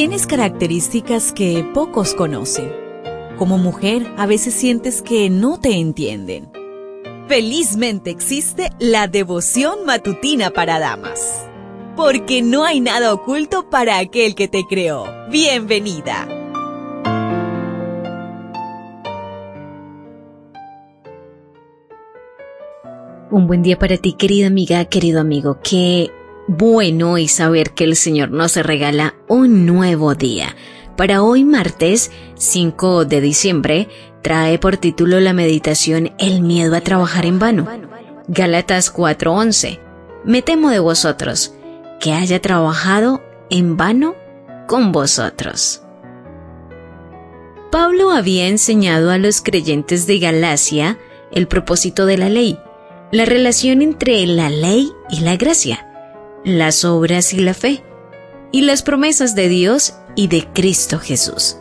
[0.00, 2.72] Tienes características que pocos conocen.
[3.36, 6.50] Como mujer, a veces sientes que no te entienden.
[7.28, 11.46] Felizmente existe la devoción matutina para damas.
[11.96, 15.04] Porque no hay nada oculto para aquel que te creó.
[15.30, 16.26] Bienvenida.
[23.30, 25.58] Un buen día para ti, querida amiga, querido amigo.
[25.62, 26.10] que
[26.50, 30.56] bueno y saber que el Señor nos regala un nuevo día.
[30.96, 33.88] Para hoy martes 5 de diciembre
[34.20, 37.68] trae por título la meditación El miedo a trabajar en vano.
[38.26, 39.78] Gálatas 4:11.
[40.24, 41.54] Me temo de vosotros,
[42.00, 44.16] que haya trabajado en vano
[44.66, 45.82] con vosotros.
[47.70, 50.98] Pablo había enseñado a los creyentes de Galacia
[51.30, 52.58] el propósito de la ley,
[53.12, 55.86] la relación entre la ley y la gracia
[56.44, 57.82] las obras y la fe,
[58.52, 61.56] y las promesas de Dios y de Cristo Jesús.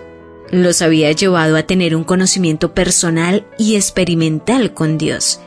[0.51, 5.39] Los había llevado a tener un conocimiento personal y experimental con Dios,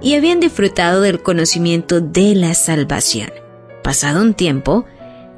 [0.00, 3.30] y habían disfrutado del conocimiento de la salvación.
[3.82, 4.84] Pasado un tiempo,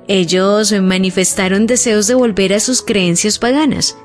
[0.08, 3.97] ellos manifestaron deseos de volver a sus creencias paganas.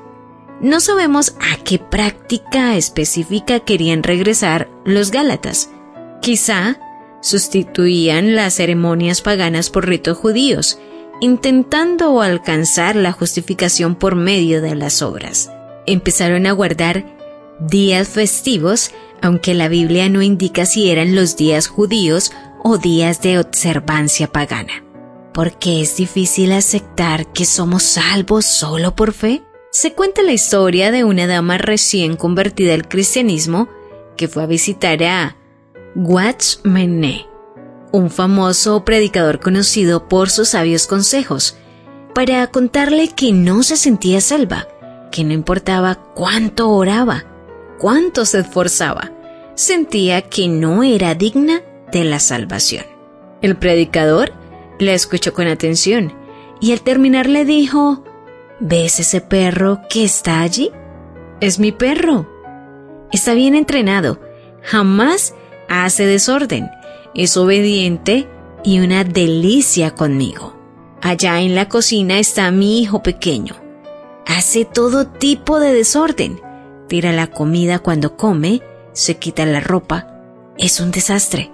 [0.60, 5.70] No sabemos a qué práctica específica querían regresar los Gálatas.
[6.22, 6.78] Quizá
[7.26, 10.78] sustituían las ceremonias paganas por ritos judíos,
[11.20, 15.50] intentando alcanzar la justificación por medio de las obras.
[15.86, 17.04] Empezaron a guardar
[17.58, 23.38] días festivos, aunque la Biblia no indica si eran los días judíos o días de
[23.38, 24.84] observancia pagana.
[25.34, 29.42] Porque es difícil aceptar que somos salvos solo por fe.
[29.72, 33.68] Se cuenta la historia de una dama recién convertida al cristianismo
[34.16, 35.36] que fue a visitar a
[35.96, 37.26] Watchmene,
[37.90, 41.56] un famoso predicador conocido por sus sabios consejos,
[42.14, 44.68] para contarle que no se sentía salva,
[45.10, 47.24] que no importaba cuánto oraba,
[47.78, 49.10] cuánto se esforzaba,
[49.54, 52.84] sentía que no era digna de la salvación.
[53.40, 54.34] El predicador
[54.78, 56.12] la escuchó con atención
[56.60, 58.04] y al terminar le dijo,
[58.60, 60.72] ¿Ves ese perro que está allí?
[61.40, 62.28] Es mi perro.
[63.12, 64.20] Está bien entrenado.
[64.62, 65.34] Jamás
[65.68, 66.70] hace desorden,
[67.14, 68.28] es obediente
[68.64, 70.56] y una delicia conmigo.
[71.02, 73.54] Allá en la cocina está mi hijo pequeño.
[74.26, 76.40] Hace todo tipo de desorden.
[76.88, 78.60] Tira la comida cuando come,
[78.92, 80.08] se quita la ropa.
[80.58, 81.52] Es un desastre.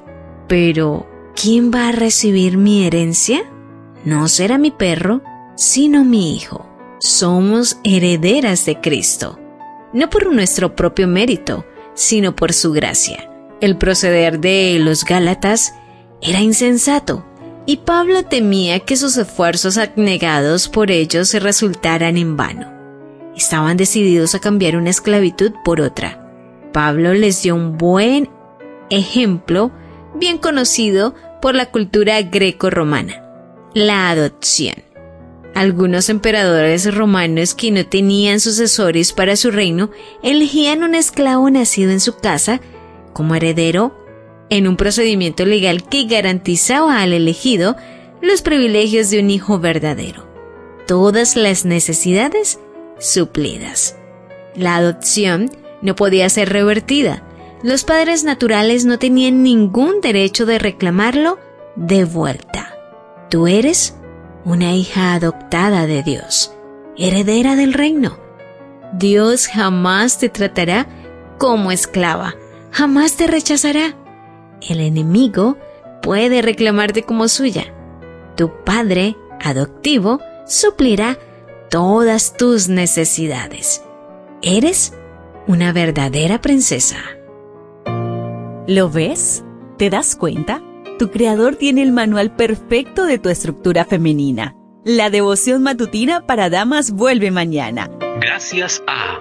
[0.49, 3.45] Pero, ¿quién va a recibir mi herencia?
[4.05, 5.23] No será mi perro,
[5.57, 6.67] sino mi hijo.
[7.01, 9.39] Somos herederas de Cristo,
[9.93, 11.65] no por nuestro propio mérito,
[11.95, 13.32] sino por su gracia.
[13.63, 15.73] El proceder de los Gálatas
[16.21, 17.25] era insensato
[17.65, 22.67] y Pablo temía que sus esfuerzos abnegados por ellos se resultaran en vano.
[23.37, 26.29] Estaban decididos a cambiar una esclavitud por otra.
[26.73, 28.29] Pablo les dio un buen
[28.91, 29.71] ejemplo
[30.17, 33.23] bien conocido por la cultura greco-romana,
[33.75, 34.75] la adopción.
[35.55, 39.91] Algunos emperadores romanos que no tenían sucesores para su reino
[40.25, 42.61] elegían un esclavo nacido en su casa
[43.13, 43.95] como heredero
[44.51, 47.77] en un procedimiento legal que garantizaba al elegido
[48.21, 50.27] los privilegios de un hijo verdadero.
[50.87, 52.61] Todas las necesidades
[52.99, 53.97] suplidas.
[54.55, 57.23] La adopción no podía ser revertida.
[57.63, 61.39] Los padres naturales no tenían ningún derecho de reclamarlo
[61.77, 62.77] de vuelta.
[63.31, 63.97] Tú eres
[64.45, 66.53] una hija adoptada de Dios,
[66.99, 68.19] heredera del reino.
[68.93, 70.87] Dios jamás te tratará
[71.39, 72.35] como esclava
[72.73, 73.97] jamás te rechazará.
[74.61, 75.57] El enemigo
[76.03, 77.73] puede reclamarte como suya.
[78.37, 81.19] Tu padre adoptivo suplirá
[81.71, 83.85] todas tus necesidades.
[84.43, 84.95] Eres
[85.47, 86.97] una verdadera princesa.
[88.67, 89.45] ¿Lo ves?
[89.77, 90.63] ¿Te das cuenta?
[90.99, 94.57] Tu creador tiene el manual perfecto de tu estructura femenina.
[94.85, 97.91] La devoción matutina para damas vuelve mañana.
[98.21, 99.21] Gracias a